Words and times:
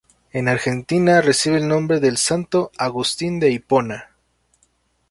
En 0.31 0.47
Argentina 0.47 1.21
recibe 1.21 1.57
el 1.57 1.67
nombre 1.67 1.99
del 1.99 2.17
santo 2.17 2.71
Agustín 2.75 3.39
de 3.39 3.51
Hipona. 3.51 4.15